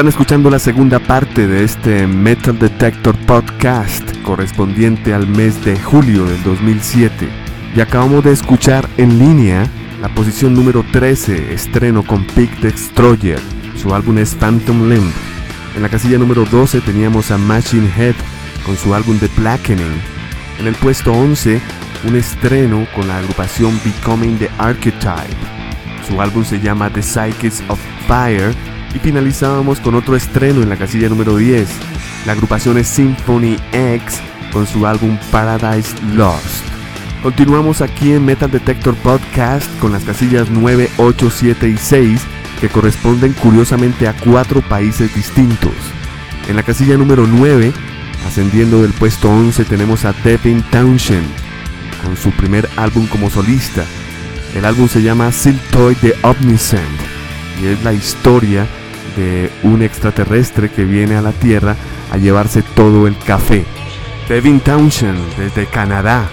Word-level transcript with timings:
Están 0.00 0.08
escuchando 0.08 0.48
la 0.48 0.58
segunda 0.58 0.98
parte 0.98 1.46
de 1.46 1.62
este 1.62 2.06
Metal 2.06 2.58
Detector 2.58 3.14
Podcast 3.26 4.02
correspondiente 4.22 5.12
al 5.12 5.26
mes 5.26 5.62
de 5.62 5.78
julio 5.78 6.24
del 6.24 6.42
2007 6.42 7.28
y 7.76 7.80
acabamos 7.82 8.24
de 8.24 8.32
escuchar 8.32 8.88
en 8.96 9.18
línea 9.18 9.66
la 10.00 10.08
posición 10.14 10.54
número 10.54 10.86
13, 10.90 11.52
estreno 11.52 12.02
con 12.02 12.24
Peak 12.24 12.60
Destroyer, 12.60 13.38
su 13.76 13.94
álbum 13.94 14.16
es 14.16 14.34
Phantom 14.34 14.88
Limb. 14.88 15.12
En 15.76 15.82
la 15.82 15.90
casilla 15.90 16.16
número 16.16 16.46
12 16.46 16.80
teníamos 16.80 17.30
a 17.30 17.36
Machine 17.36 17.90
Head 17.94 18.14
con 18.64 18.78
su 18.78 18.94
álbum 18.94 19.18
The 19.18 19.28
Blackening. 19.36 20.00
En 20.60 20.66
el 20.66 20.76
puesto 20.76 21.12
11, 21.12 21.60
un 22.08 22.16
estreno 22.16 22.86
con 22.96 23.06
la 23.06 23.18
agrupación 23.18 23.78
Becoming 23.84 24.38
the 24.38 24.48
Archetype. 24.56 25.36
Su 26.08 26.22
álbum 26.22 26.42
se 26.42 26.58
llama 26.58 26.88
The 26.88 27.02
Psychics 27.02 27.62
of 27.68 27.78
Fire 28.08 28.54
y 28.94 28.98
finalizábamos 28.98 29.80
con 29.80 29.94
otro 29.94 30.16
estreno 30.16 30.62
en 30.62 30.68
la 30.68 30.76
casilla 30.76 31.08
número 31.08 31.36
10. 31.36 31.68
La 32.26 32.32
agrupación 32.32 32.78
es 32.78 32.88
Symphony 32.88 33.56
X 33.72 34.20
con 34.52 34.66
su 34.66 34.86
álbum 34.86 35.18
Paradise 35.30 35.94
Lost. 36.14 36.64
Continuamos 37.22 37.82
aquí 37.82 38.12
en 38.12 38.24
Metal 38.24 38.50
Detector 38.50 38.94
Podcast 38.96 39.66
con 39.78 39.92
las 39.92 40.04
casillas 40.04 40.48
9, 40.50 40.88
8, 40.96 41.30
7 41.30 41.68
y 41.68 41.76
6 41.76 42.20
que 42.60 42.68
corresponden 42.68 43.32
curiosamente 43.34 44.08
a 44.08 44.14
cuatro 44.14 44.60
países 44.62 45.14
distintos. 45.14 45.72
En 46.48 46.56
la 46.56 46.62
casilla 46.62 46.96
número 46.96 47.26
9, 47.26 47.72
ascendiendo 48.26 48.82
del 48.82 48.92
puesto 48.92 49.30
11, 49.30 49.64
tenemos 49.64 50.04
a 50.04 50.12
Devin 50.24 50.62
Townshend 50.70 51.26
con 52.04 52.16
su 52.16 52.30
primer 52.32 52.68
álbum 52.76 53.06
como 53.06 53.30
solista. 53.30 53.84
El 54.54 54.64
álbum 54.64 54.88
se 54.88 55.02
llama 55.02 55.30
Siltoid 55.30 55.96
the 55.98 56.14
Omniscient 56.22 56.84
y 57.62 57.66
es 57.66 57.82
la 57.84 57.92
historia 57.92 58.66
de 59.16 59.50
un 59.62 59.82
extraterrestre 59.82 60.70
que 60.70 60.84
viene 60.84 61.16
a 61.16 61.22
la 61.22 61.32
Tierra 61.32 61.76
a 62.10 62.16
llevarse 62.16 62.62
todo 62.62 63.06
el 63.06 63.16
café. 63.18 63.64
Devin 64.28 64.60
Townshend 64.60 65.36
desde 65.36 65.66
Canadá. 65.66 66.28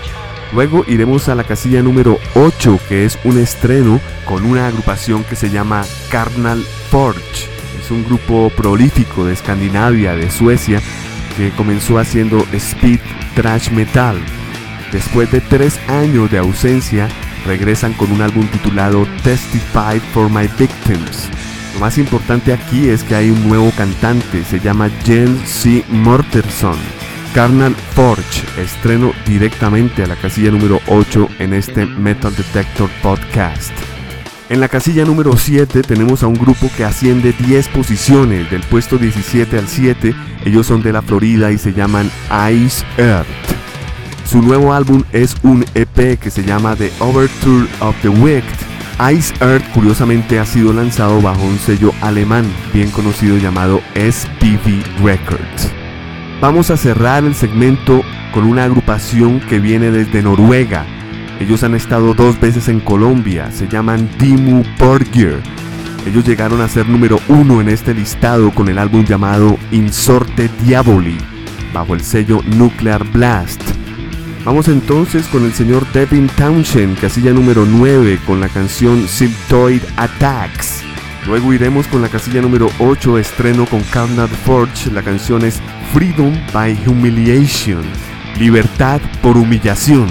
Luego 0.53 0.85
iremos 0.87 1.27
a 1.29 1.35
la 1.35 1.43
casilla 1.43 1.81
número 1.81 2.19
8 2.35 2.79
que 2.87 3.05
es 3.05 3.17
un 3.23 3.37
estreno 3.37 3.99
con 4.23 4.45
una 4.45 4.67
agrupación 4.67 5.23
que 5.23 5.35
se 5.35 5.49
llama 5.49 5.83
Carnal 6.09 6.63
Forge. 6.89 7.49
Es 7.79 7.91
un 7.91 8.05
grupo 8.05 8.51
prolífico 8.55 9.25
de 9.25 9.33
Escandinavia, 9.33 10.13
de 10.13 10.29
Suecia, 10.29 10.81
que 11.35 11.51
comenzó 11.51 11.99
haciendo 11.99 12.45
speed 12.53 12.99
thrash 13.35 13.71
metal. 13.71 14.17
Después 14.91 15.31
de 15.31 15.41
tres 15.41 15.79
años 15.89 16.31
de 16.31 16.37
ausencia, 16.37 17.09
regresan 17.45 17.93
con 17.93 18.11
un 18.11 18.21
álbum 18.21 18.45
titulado 18.47 19.07
Testify 19.23 19.99
for 20.13 20.29
My 20.29 20.47
Victims. 20.57 21.29
Lo 21.77 21.81
más 21.81 21.99
importante 21.99 22.53
aquí 22.53 22.89
es 22.89 23.03
que 23.03 23.13
hay 23.13 23.29
un 23.29 23.47
nuevo 23.47 23.69
cantante, 23.77 24.43
se 24.43 24.59
llama 24.59 24.89
Jen 25.05 25.39
C. 25.45 25.85
Morterson. 25.89 26.75
Carnal 27.35 27.75
Forge, 27.93 28.41
estreno 28.59 29.13
directamente 29.27 30.01
a 30.01 30.07
la 30.07 30.15
casilla 30.15 30.49
número 30.49 30.81
8 30.87 31.29
en 31.37 31.53
este 31.53 31.85
Metal 31.85 32.35
Detector 32.35 32.89
Podcast. 33.03 33.69
En 34.49 34.59
la 34.59 34.69
casilla 34.69 35.05
número 35.05 35.37
7 35.37 35.83
tenemos 35.83 36.23
a 36.23 36.27
un 36.27 36.33
grupo 36.33 36.67
que 36.75 36.83
asciende 36.83 37.31
10 37.45 37.67
posiciones, 37.67 38.49
del 38.49 38.61
puesto 38.61 38.97
17 38.97 39.59
al 39.59 39.67
7. 39.67 40.15
Ellos 40.45 40.65
son 40.65 40.81
de 40.81 40.93
la 40.93 41.03
Florida 41.03 41.51
y 41.51 41.59
se 41.59 41.73
llaman 41.73 42.09
Ice 42.53 42.83
Earth. 42.97 43.27
Su 44.25 44.41
nuevo 44.41 44.73
álbum 44.73 45.03
es 45.11 45.35
un 45.43 45.63
EP 45.75 46.17
que 46.17 46.31
se 46.31 46.43
llama 46.43 46.75
The 46.75 46.91
Overture 47.01 47.67
of 47.81 47.95
the 48.01 48.09
Wicked 48.09 48.76
Ice 49.13 49.31
Earth 49.41 49.63
curiosamente 49.73 50.39
ha 50.39 50.45
sido 50.45 50.73
lanzado 50.73 51.21
bajo 51.21 51.43
un 51.43 51.59
sello 51.59 51.93
alemán 52.01 52.45
bien 52.73 52.89
conocido 52.89 53.37
llamado 53.37 53.79
SPV 53.93 55.03
Records. 55.03 55.71
Vamos 56.41 56.71
a 56.71 56.77
cerrar 56.77 57.23
el 57.23 57.35
segmento 57.35 58.01
con 58.33 58.45
una 58.45 58.63
agrupación 58.63 59.39
que 59.39 59.59
viene 59.59 59.91
desde 59.91 60.23
Noruega. 60.23 60.83
Ellos 61.39 61.63
han 61.63 61.75
estado 61.75 62.15
dos 62.15 62.39
veces 62.39 62.69
en 62.69 62.79
Colombia, 62.79 63.51
se 63.51 63.67
llaman 63.67 64.09
Dimu 64.17 64.63
Borgir. 64.79 65.43
Ellos 66.07 66.25
llegaron 66.25 66.61
a 66.61 66.67
ser 66.67 66.89
número 66.89 67.19
uno 67.27 67.61
en 67.61 67.69
este 67.69 67.93
listado 67.93 68.49
con 68.49 68.67
el 68.67 68.79
álbum 68.79 69.05
llamado 69.05 69.59
Insorte 69.71 70.49
Diaboli, 70.63 71.17
bajo 71.71 71.93
el 71.93 72.01
sello 72.01 72.41
Nuclear 72.47 73.03
Blast. 73.11 73.76
Vamos 74.47 74.69
entonces 74.69 75.27
con 75.27 75.43
el 75.43 75.53
señor 75.53 75.85
Devin 75.91 76.27
Townshend, 76.27 76.97
casilla 77.01 77.33
número 77.33 77.65
9, 77.65 78.17
con 78.25 78.39
la 78.39 78.47
canción 78.47 79.05
Symptoid 79.05 79.81
Attacks. 79.97 80.83
Luego 81.25 81.51
iremos 81.51 81.85
con 81.87 82.01
la 82.01 82.07
casilla 82.07 82.41
número 82.41 82.69
8, 82.79 83.17
estreno 83.17 83.65
con 83.65 83.81
Carnal 83.83 84.29
Forge, 84.29 84.89
la 84.91 85.03
canción 85.03 85.43
es 85.43 85.59
Freedom 85.91 86.33
by 86.53 86.79
Humiliation, 86.87 87.83
Libertad 88.39 89.01
por 89.21 89.35
Humillación. 89.35 90.07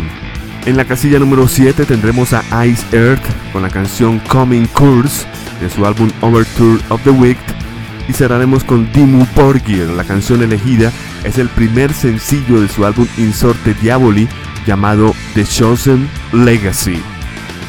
En 0.67 0.77
la 0.77 0.85
casilla 0.85 1.19
número 1.19 1.49
7 1.49 1.87
tendremos 1.87 2.35
a 2.35 2.67
Ice 2.67 2.85
Earth 2.93 3.25
con 3.55 3.63
la 3.63 3.71
canción 3.71 4.19
Coming 4.29 4.67
Curse 4.67 5.27
de 5.63 5.71
su 5.71 5.87
álbum 5.87 6.11
Overture 6.21 6.79
of 6.91 7.03
the 7.05 7.11
Wicked 7.11 7.66
y 8.09 8.13
cerraremos 8.13 8.65
con 8.65 8.91
Dimu 8.93 9.27
Borgir, 9.35 9.89
la 9.89 10.05
canción 10.05 10.43
elegida 10.43 10.93
es 11.25 11.39
el 11.39 11.49
primer 11.49 11.93
sencillo 11.93 12.61
de 12.61 12.69
su 12.69 12.85
álbum 12.85 13.07
Insorte 13.17 13.75
Diaboli 13.75 14.29
llamado 14.67 15.15
The 15.35 15.45
Chosen 15.45 16.09
Legacy. 16.33 17.03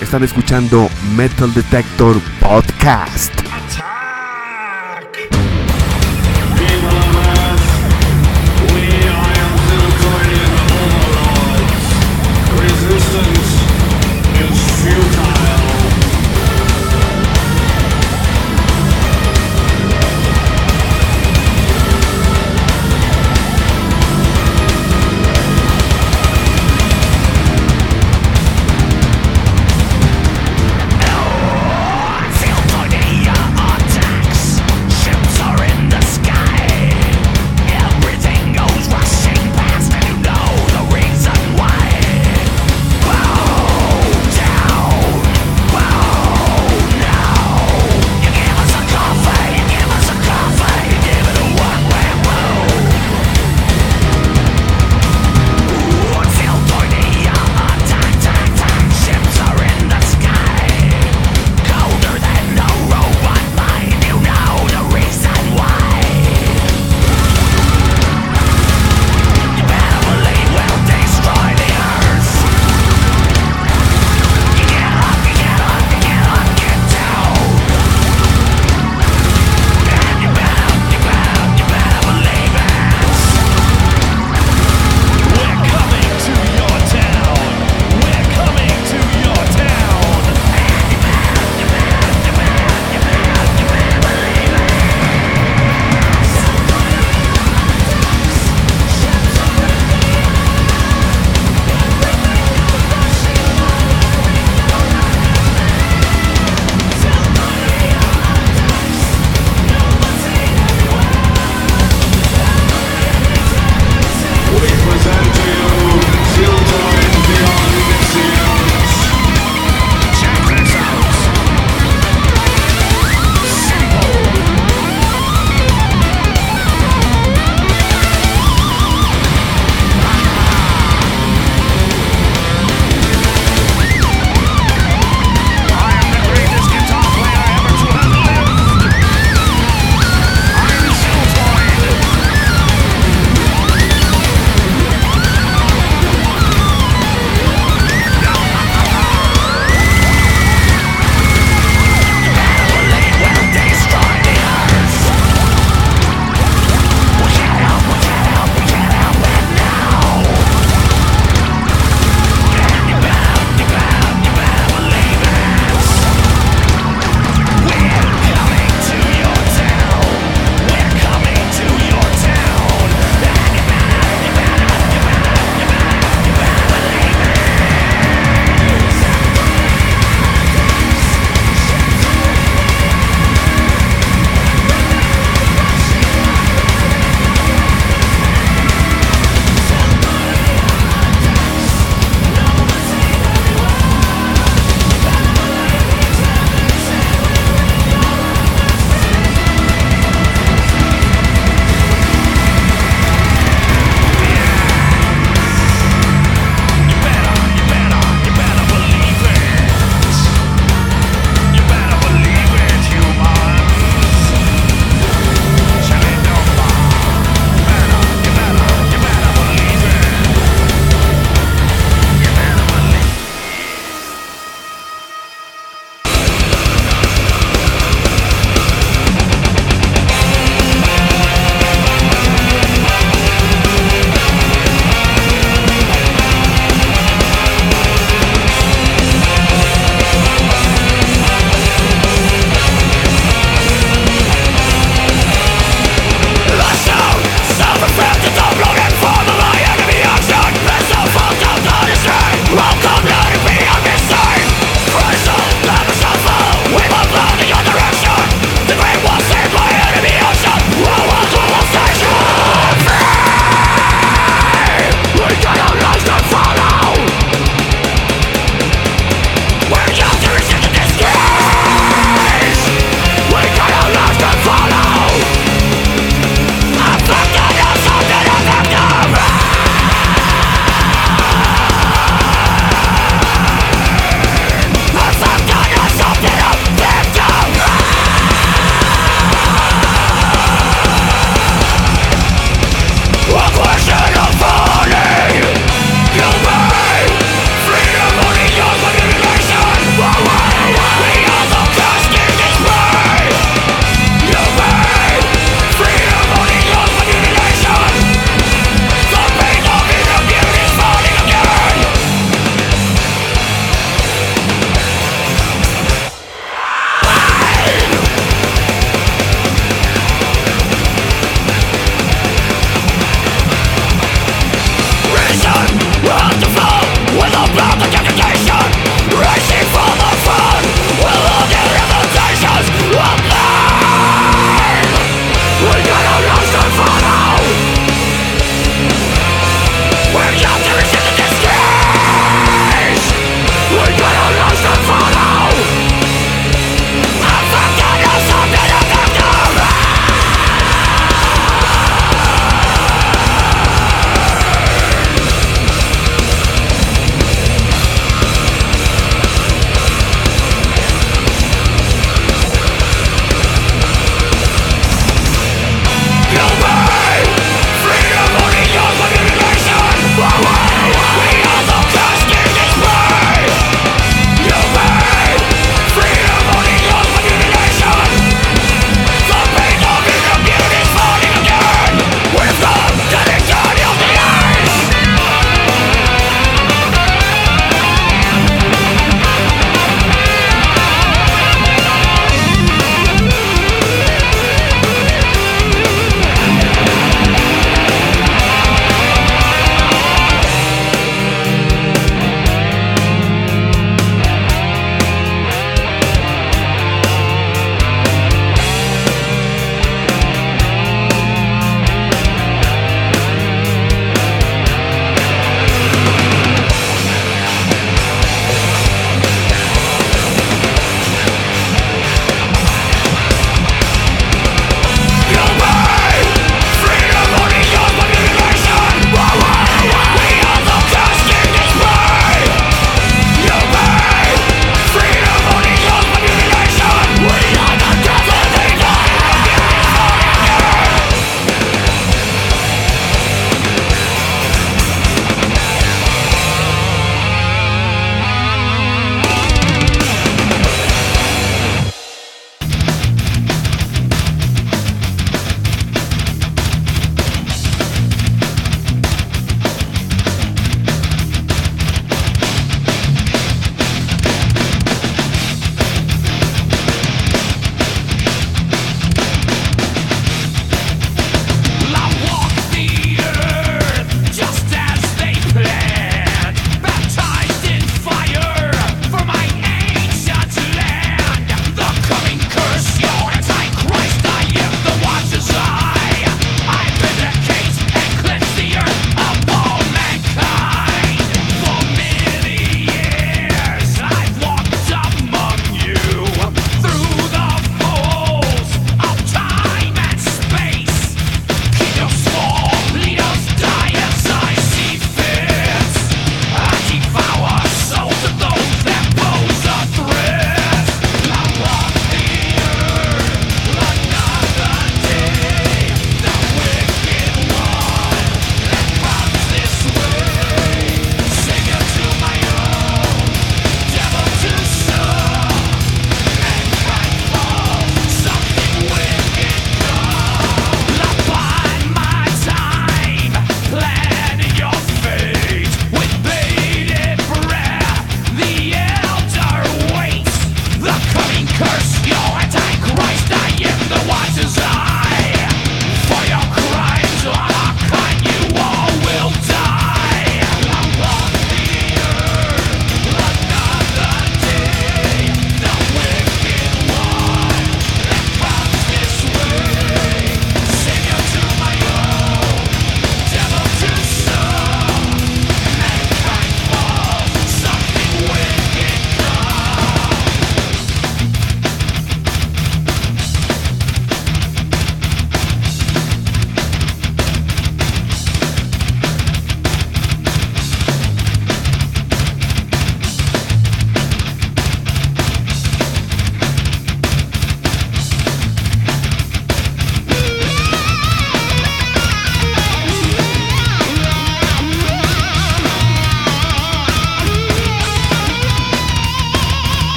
Están 0.00 0.22
escuchando 0.22 0.88
Metal 1.16 1.52
Detector 1.52 2.20
Podcast. 2.40 3.47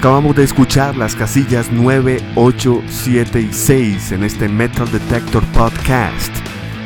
Acabamos 0.00 0.34
de 0.34 0.44
escuchar 0.44 0.96
las 0.96 1.14
casillas 1.14 1.68
9, 1.70 2.22
8, 2.34 2.82
7 2.88 3.38
y 3.38 3.52
6 3.52 4.12
en 4.12 4.24
este 4.24 4.48
Metal 4.48 4.90
Detector 4.90 5.44
Podcast. 5.48 6.34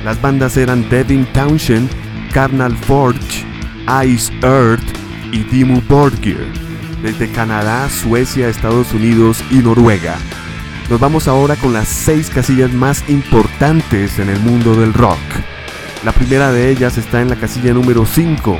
Las 0.05 0.21
bandas 0.21 0.57
eran 0.57 0.89
Devin 0.91 1.25
Townshend, 1.27 1.89
Carnal 2.33 2.77
Forge, 2.77 3.47
Ice 4.05 4.33
Earth 4.43 4.83
y 5.31 5.45
Dimmu 5.45 5.81
Borgir, 5.83 6.45
desde 7.05 7.31
Canadá, 7.31 7.89
Suecia, 7.89 8.49
Estados 8.49 8.93
Unidos 8.93 9.45
y 9.49 9.59
Noruega. 9.59 10.17
Nos 10.91 10.99
vamos 10.99 11.29
ahora 11.29 11.55
con 11.55 11.73
las 11.73 11.87
6 11.87 12.31
casillas 12.31 12.73
más 12.73 13.09
importantes 13.09 14.19
en 14.19 14.29
el 14.29 14.41
mundo 14.41 14.75
del 14.75 14.93
rock. 14.93 15.21
La 16.05 16.11
primera 16.11 16.51
de 16.51 16.69
ellas 16.69 16.99
está 16.99 17.21
en 17.21 17.31
la 17.31 17.37
casilla 17.37 17.75
número 17.75 18.07
5 18.07 18.59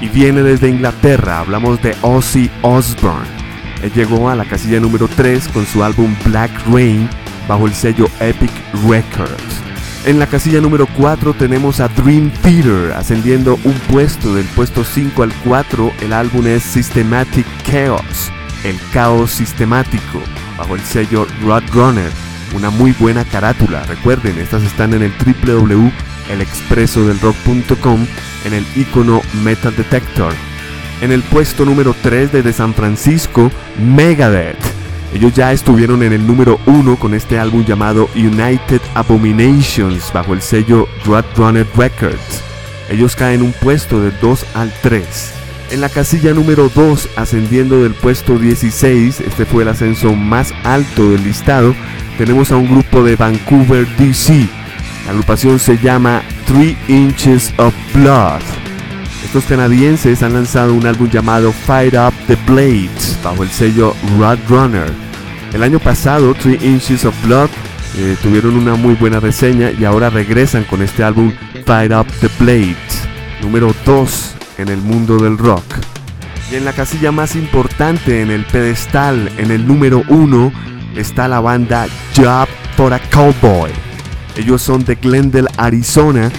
y 0.00 0.08
viene 0.08 0.42
desde 0.42 0.70
Inglaterra. 0.70 1.38
Hablamos 1.38 1.80
de 1.82 1.94
Ozzy 2.02 2.50
Osbourne. 2.62 3.41
Llegó 3.90 4.30
a 4.30 4.36
la 4.36 4.44
casilla 4.44 4.78
número 4.80 5.08
3 5.08 5.48
con 5.48 5.66
su 5.66 5.82
álbum 5.82 6.14
Black 6.24 6.52
Rain 6.70 7.08
bajo 7.48 7.66
el 7.66 7.74
sello 7.74 8.08
Epic 8.20 8.52
Records. 8.88 9.60
En 10.04 10.18
la 10.18 10.26
casilla 10.26 10.60
número 10.60 10.88
4 10.96 11.32
tenemos 11.34 11.78
a 11.80 11.86
Dream 11.88 12.30
Theater 12.42 12.92
ascendiendo 12.92 13.58
un 13.64 13.74
puesto 13.90 14.34
del 14.34 14.44
puesto 14.46 14.84
5 14.84 15.22
al 15.22 15.32
4. 15.44 15.92
El 16.00 16.12
álbum 16.12 16.46
es 16.46 16.62
Systematic 16.62 17.46
Chaos, 17.64 18.30
el 18.64 18.78
caos 18.92 19.30
sistemático, 19.32 20.20
bajo 20.56 20.74
el 20.74 20.80
sello 20.82 21.26
Roadrunner. 21.42 22.10
Una 22.54 22.70
muy 22.70 22.92
buena 22.92 23.24
carátula. 23.24 23.82
Recuerden, 23.84 24.38
estas 24.38 24.62
están 24.62 24.94
en 24.94 25.02
el 25.02 25.12
www.elexpresodelrock.com 25.46 28.06
en 28.44 28.54
el 28.54 28.64
icono 28.76 29.20
Metal 29.42 29.74
Detector 29.76 30.32
en 31.02 31.12
el 31.12 31.22
puesto 31.22 31.66
número 31.66 31.94
3 32.00 32.32
desde 32.32 32.52
San 32.52 32.72
Francisco, 32.72 33.50
Megadeth. 33.78 34.56
Ellos 35.12 35.34
ya 35.34 35.52
estuvieron 35.52 36.02
en 36.02 36.14
el 36.14 36.26
número 36.26 36.58
1 36.64 36.96
con 36.96 37.12
este 37.12 37.38
álbum 37.38 37.64
llamado 37.66 38.08
United 38.14 38.80
Abominations 38.94 40.10
bajo 40.12 40.32
el 40.32 40.40
sello 40.40 40.88
Roadrunner 41.04 41.66
Records. 41.76 42.42
Ellos 42.88 43.14
caen 43.14 43.42
un 43.42 43.52
puesto 43.52 44.00
del 44.00 44.14
2 44.20 44.46
al 44.54 44.72
3. 44.80 45.32
En 45.72 45.80
la 45.80 45.88
casilla 45.88 46.32
número 46.32 46.70
2, 46.74 47.10
ascendiendo 47.16 47.82
del 47.82 47.94
puesto 47.94 48.38
16, 48.38 49.20
este 49.20 49.44
fue 49.44 49.64
el 49.64 49.70
ascenso 49.70 50.14
más 50.14 50.54
alto 50.64 51.10
del 51.10 51.24
listado, 51.24 51.74
tenemos 52.16 52.52
a 52.52 52.56
un 52.56 52.70
grupo 52.70 53.02
de 53.02 53.16
Vancouver, 53.16 53.86
DC. 53.96 54.46
La 55.06 55.12
agrupación 55.12 55.58
se 55.58 55.78
llama 55.78 56.22
3 56.46 56.76
Inches 56.88 57.52
of 57.56 57.74
Blood. 57.92 58.61
Estos 59.24 59.44
canadienses 59.44 60.22
han 60.22 60.34
lanzado 60.34 60.74
un 60.74 60.86
álbum 60.86 61.08
llamado 61.08 61.52
Fight 61.52 61.94
Up 61.94 62.12
the 62.26 62.36
Blades 62.46 63.18
bajo 63.22 63.42
el 63.42 63.50
sello 63.50 63.94
Roadrunner. 64.18 64.92
El 65.52 65.62
año 65.62 65.78
pasado, 65.78 66.34
Three 66.34 66.58
Inches 66.62 67.04
of 67.04 67.14
Blood 67.24 67.48
eh, 67.96 68.16
tuvieron 68.22 68.56
una 68.56 68.74
muy 68.74 68.94
buena 68.94 69.20
reseña 69.20 69.70
y 69.70 69.84
ahora 69.84 70.10
regresan 70.10 70.64
con 70.64 70.82
este 70.82 71.04
álbum 71.04 71.32
Fight 71.64 71.92
Up 71.92 72.06
the 72.20 72.28
Blades, 72.38 73.08
número 73.40 73.74
2 73.86 74.34
en 74.58 74.68
el 74.68 74.78
mundo 74.78 75.16
del 75.18 75.38
rock. 75.38 75.64
Y 76.50 76.56
en 76.56 76.64
la 76.64 76.72
casilla 76.72 77.12
más 77.12 77.34
importante, 77.34 78.20
en 78.20 78.30
el 78.30 78.44
pedestal, 78.44 79.30
en 79.38 79.50
el 79.50 79.66
número 79.66 80.02
1, 80.08 80.52
está 80.96 81.28
la 81.28 81.40
banda 81.40 81.86
Job 82.14 82.48
for 82.76 82.92
a 82.92 82.98
Cowboy. 82.98 83.70
Ellos 84.36 84.60
son 84.60 84.84
de 84.84 84.96
Glendale, 84.96 85.48
Arizona 85.56 86.30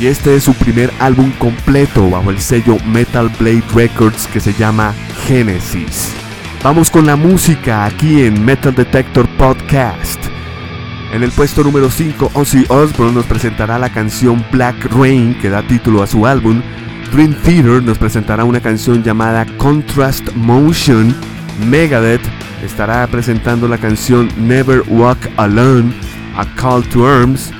y 0.00 0.06
este 0.06 0.34
es 0.34 0.44
su 0.44 0.54
primer 0.54 0.90
álbum 0.98 1.30
completo 1.32 2.08
bajo 2.08 2.30
el 2.30 2.40
sello 2.40 2.78
Metal 2.86 3.30
Blade 3.38 3.62
Records 3.74 4.26
que 4.28 4.40
se 4.40 4.54
llama 4.54 4.94
Genesis. 5.26 6.12
Vamos 6.64 6.90
con 6.90 7.04
la 7.04 7.16
música 7.16 7.84
aquí 7.84 8.22
en 8.22 8.42
Metal 8.42 8.74
Detector 8.74 9.28
Podcast. 9.36 10.18
En 11.12 11.22
el 11.22 11.30
puesto 11.32 11.62
número 11.62 11.90
5, 11.90 12.30
Ozzy 12.32 12.64
Osbourne 12.68 13.14
nos 13.14 13.26
presentará 13.26 13.78
la 13.78 13.90
canción 13.90 14.42
Black 14.50 14.86
Rain 14.86 15.34
que 15.38 15.50
da 15.50 15.62
título 15.62 16.02
a 16.02 16.06
su 16.06 16.26
álbum. 16.26 16.62
Dream 17.12 17.34
Theater 17.42 17.82
nos 17.82 17.98
presentará 17.98 18.44
una 18.44 18.60
canción 18.60 19.02
llamada 19.02 19.44
Contrast 19.58 20.32
Motion. 20.34 21.14
Megadeth 21.66 22.22
estará 22.64 23.06
presentando 23.06 23.68
la 23.68 23.76
canción 23.76 24.30
Never 24.38 24.82
Walk 24.88 25.18
Alone, 25.36 25.92
A 26.36 26.46
Call 26.54 26.88
to 26.88 27.06
Arms. 27.06 27.52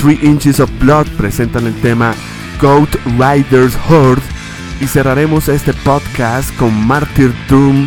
Three 0.00 0.18
Inches 0.22 0.60
of 0.60 0.70
Blood 0.80 1.08
presentan 1.18 1.66
el 1.66 1.74
tema 1.82 2.14
Goat 2.58 2.88
Riders 3.18 3.76
Horde. 3.86 4.22
Y 4.80 4.86
cerraremos 4.86 5.48
este 5.48 5.74
podcast 5.74 6.56
con 6.56 6.72
Martyr 6.86 7.34
Doom 7.50 7.86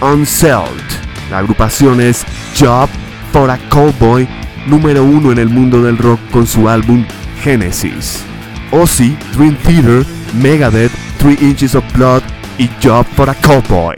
Unsold. 0.00 0.82
La 1.30 1.38
agrupación 1.38 2.00
es 2.00 2.24
Job 2.58 2.88
for 3.32 3.50
a 3.50 3.58
Cowboy, 3.68 4.28
número 4.66 5.04
uno 5.04 5.30
en 5.30 5.38
el 5.38 5.48
mundo 5.48 5.80
del 5.80 5.96
rock 5.96 6.18
con 6.32 6.44
su 6.44 6.68
álbum 6.68 7.06
Genesis. 7.40 8.24
Ozzy, 8.72 9.16
Dream 9.36 9.56
Theater, 9.62 10.04
Megadeth, 10.34 10.92
Three 11.18 11.38
Inches 11.40 11.76
of 11.76 11.84
Blood 11.94 12.22
y 12.58 12.68
Job 12.82 13.06
for 13.14 13.30
a 13.30 13.34
Cowboy. 13.34 13.94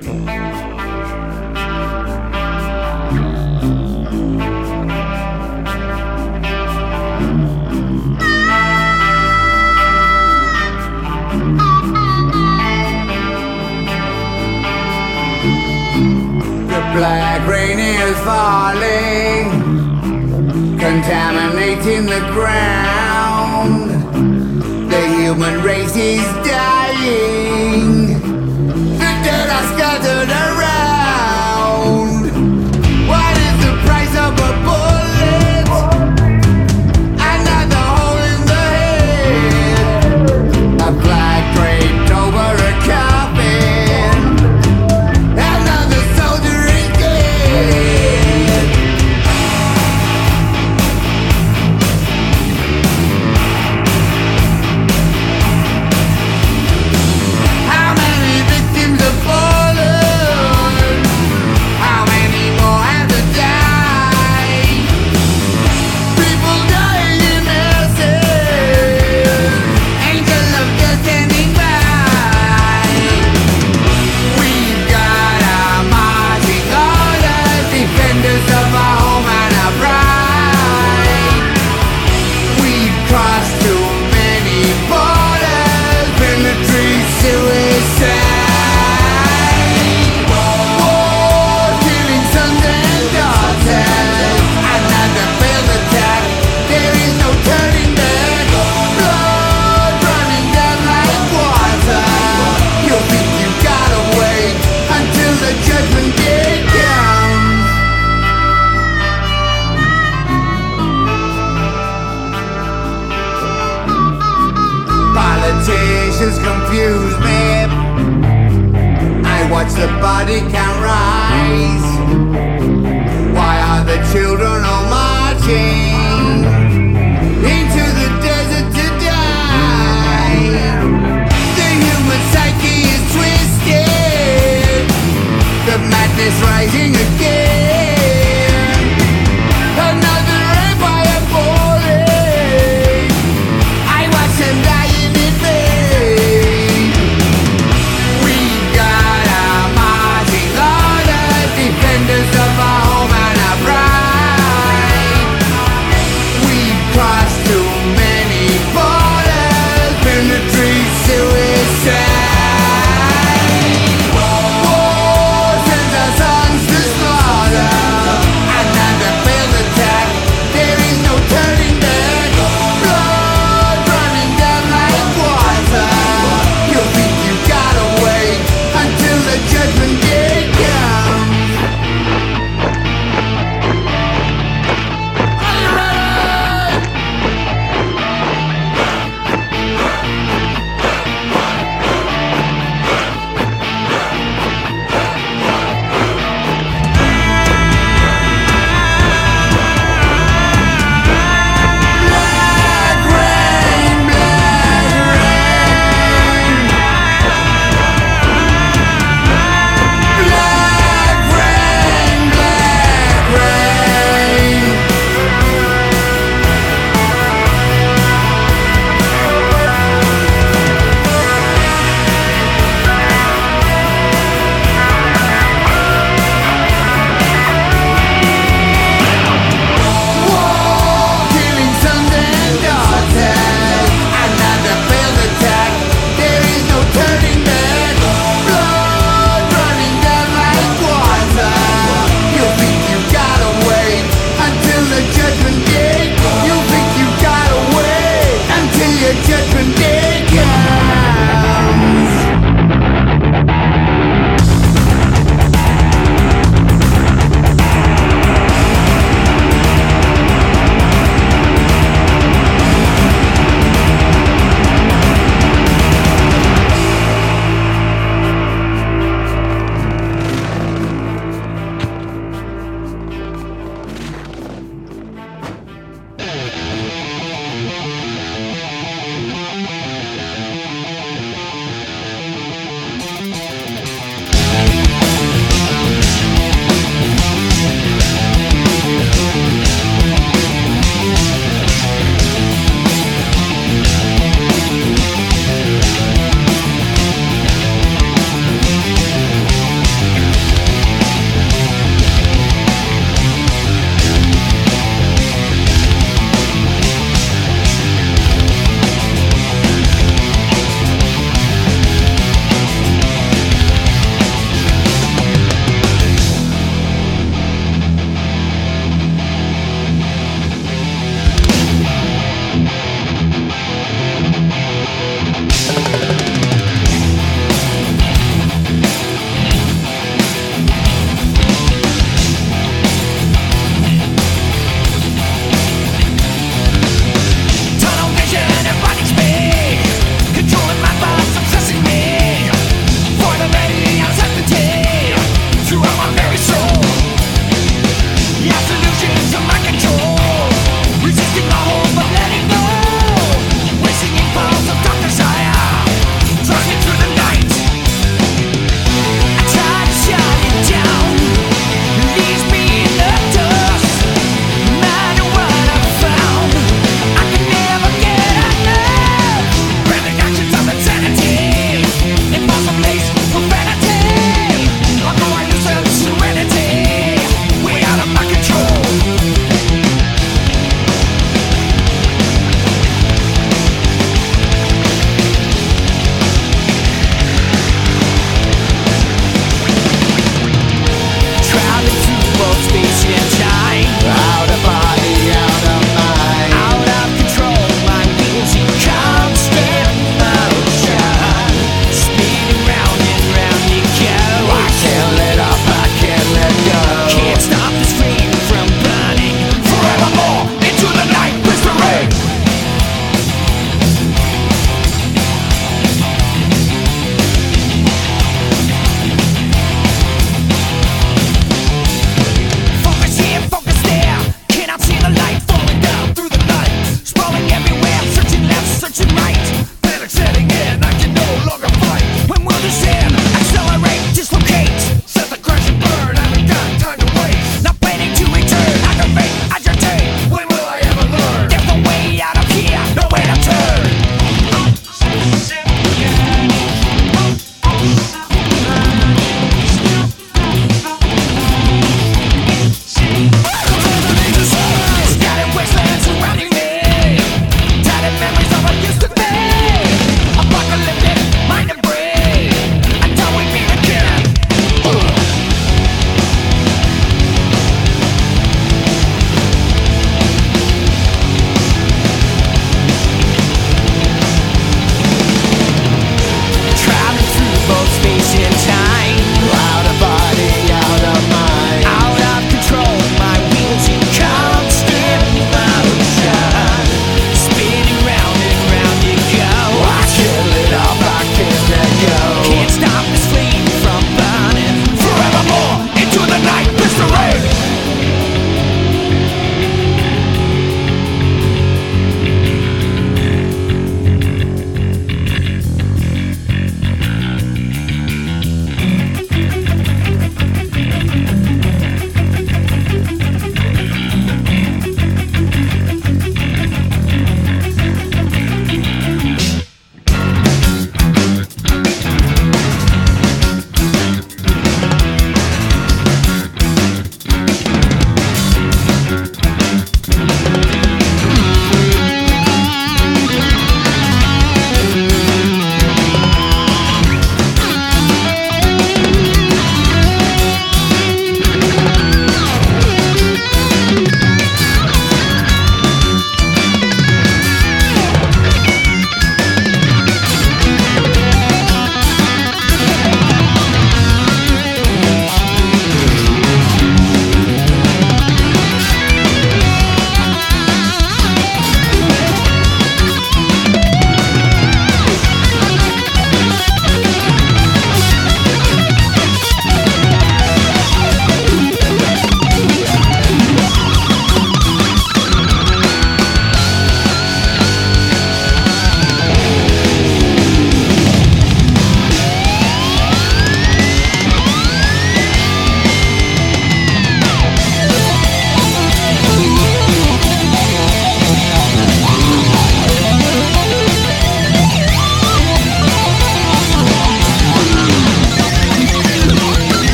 Black 16.97 17.47
rain 17.47 17.79
is 17.79 18.19
falling, 18.21 19.51
contaminating 20.79 22.07
the 22.07 22.21
ground. 22.33 23.91
The 24.91 25.07
human 25.19 25.63
race 25.63 25.95
is 25.95 26.25
dying. 26.47 27.96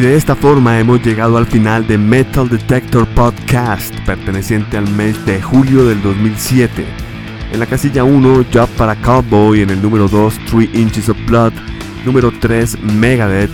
De 0.00 0.16
esta 0.16 0.34
forma 0.34 0.78
hemos 0.78 1.04
llegado 1.04 1.36
al 1.36 1.46
final 1.46 1.86
de 1.86 1.98
Metal 1.98 2.48
Detector 2.48 3.06
Podcast, 3.08 3.94
perteneciente 4.06 4.78
al 4.78 4.88
mes 4.88 5.26
de 5.26 5.42
julio 5.42 5.84
del 5.84 6.00
2007. 6.00 6.86
En 7.52 7.60
la 7.60 7.66
casilla 7.66 8.04
1, 8.04 8.46
Job 8.50 8.68
para 8.78 8.96
Cowboy, 8.96 9.60
en 9.60 9.68
el 9.68 9.82
número 9.82 10.08
2, 10.08 10.40
3 10.50 10.74
Inches 10.74 11.10
of 11.10 11.18
Blood, 11.26 11.52
número 12.06 12.32
3, 12.32 12.80
Megadeth, 12.82 13.50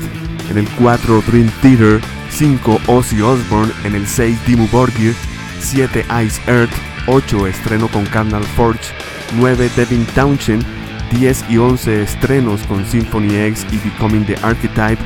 en 0.49 0.59
el 0.59 0.69
4, 0.79 1.23
Dream 1.27 1.51
Theater, 1.63 2.01
5, 2.31 2.81
Ozzy 2.87 3.21
Osbourne, 3.23 3.73
en 3.83 3.97
el 3.97 4.07
6, 4.07 4.39
Dimmu 4.47 4.69
Borgir, 4.69 5.15
7, 5.59 6.05
Ice 6.25 6.41
Earth, 6.47 6.73
8, 7.07 7.47
estreno 7.49 7.89
con 7.89 8.05
Carnal 8.07 8.45
Forge, 8.45 8.93
9, 9.37 9.69
Devin 9.75 10.07
Townshend, 10.15 10.65
10 11.11 11.45
y 11.49 11.59
11 11.59 12.03
estrenos 12.03 12.61
con 12.69 12.87
Symphony 12.87 13.35
X 13.35 13.67
y 13.73 13.79
Becoming 13.79 14.25
the 14.27 14.37
Archetype, 14.43 15.01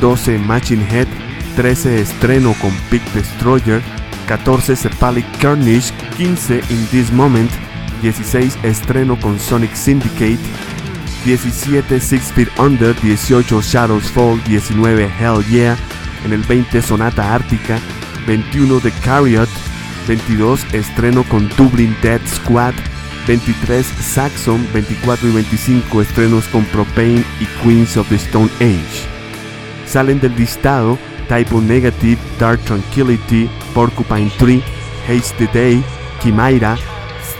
12 0.00 0.38
Machine 0.38 0.84
Head, 0.90 1.06
13 1.56 2.00
estreno 2.00 2.54
con 2.60 2.72
Big 2.90 3.02
Destroyer, 3.12 3.82
14 4.26 4.76
Cephalic 4.76 5.26
Carnage, 5.38 5.92
15 6.16 6.62
In 6.70 6.86
This 6.90 7.10
Moment, 7.12 7.50
16 8.02 8.58
estreno 8.62 9.18
con 9.18 9.38
Sonic 9.38 9.74
Syndicate, 9.74 10.38
17 11.24 12.00
Six 12.00 12.32
Feet 12.32 12.48
Under, 12.58 12.94
18 13.00 13.60
Shadows 13.60 14.10
Fall, 14.10 14.42
19 14.44 15.10
Hell 15.18 15.44
Yeah, 15.50 15.76
en 16.24 16.32
el 16.32 16.42
20 16.42 16.80
Sonata 16.82 17.34
Ártica, 17.34 17.78
21 18.26 18.80
The 18.80 18.92
Carriot, 19.04 19.48
22 20.06 20.64
estreno 20.72 21.22
con 21.24 21.48
Dublin 21.56 21.96
Dead 22.02 22.20
Squad, 22.26 22.74
23 23.26 23.84
Saxon, 23.84 24.66
24 24.72 25.28
y 25.28 25.32
25 25.32 26.02
estrenos 26.02 26.46
con 26.48 26.64
Propane 26.66 27.24
y 27.40 27.46
Queens 27.62 27.96
of 27.96 28.08
the 28.08 28.16
Stone 28.16 28.50
Age. 28.60 29.17
Salen 29.88 30.20
del 30.20 30.36
listado 30.36 30.98
Typo 31.28 31.60
Negative, 31.60 32.18
Dark 32.38 32.60
Tranquility, 32.64 33.48
Porcupine 33.74 34.30
Tree, 34.38 34.62
Haste 35.06 35.46
the 35.46 35.58
Day, 35.58 35.82
Chimaira, 36.22 36.76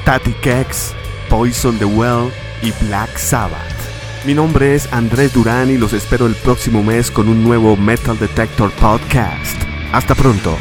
Static 0.01 0.47
X, 0.47 0.95
Poison 1.29 1.79
the 1.79 1.85
Well 1.85 2.31
y 2.63 2.73
Black 2.87 3.17
Sabbath. 3.19 3.79
Mi 4.25 4.35
nombre 4.35 4.75
es 4.75 4.93
Andrés 4.93 5.33
Durán 5.33 5.71
y 5.71 5.79
los 5.79 5.93
espero 5.93 6.27
el 6.27 6.35
próximo 6.35 6.83
mes 6.83 7.11
con 7.11 7.29
un 7.29 7.43
nuevo 7.43 7.77
Metal 7.77 8.19
Detector 8.19 8.71
Podcast. 8.73 9.57
Hasta 9.93 10.15
pronto. 10.15 10.59